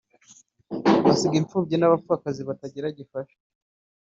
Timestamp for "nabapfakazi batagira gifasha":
1.77-3.37